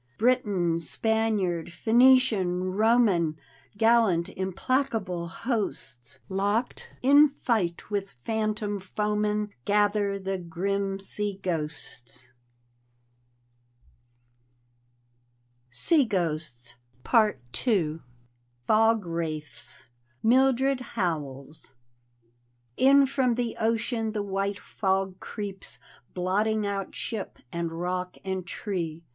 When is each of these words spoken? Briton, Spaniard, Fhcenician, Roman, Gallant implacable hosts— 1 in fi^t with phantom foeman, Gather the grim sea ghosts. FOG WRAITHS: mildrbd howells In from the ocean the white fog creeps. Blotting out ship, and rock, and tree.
Briton, 0.17 0.79
Spaniard, 0.79 1.67
Fhcenician, 1.67 2.75
Roman, 2.75 3.37
Gallant 3.77 4.29
implacable 4.29 5.27
hosts— 5.27 6.17
1 6.27 6.65
in 7.03 7.29
fi^t 7.45 7.81
with 7.91 8.15
phantom 8.25 8.79
foeman, 8.79 9.51
Gather 9.63 10.17
the 10.17 10.39
grim 10.39 10.99
sea 10.99 11.39
ghosts. 11.43 12.31
FOG 15.69 16.41
WRAITHS: 19.05 19.85
mildrbd 20.25 20.79
howells 20.97 21.75
In 22.75 23.05
from 23.05 23.35
the 23.35 23.55
ocean 23.59 24.13
the 24.13 24.23
white 24.23 24.59
fog 24.59 25.19
creeps. 25.19 25.77
Blotting 26.15 26.65
out 26.65 26.95
ship, 26.95 27.37
and 27.51 27.71
rock, 27.71 28.17
and 28.25 28.47
tree. 28.47 29.03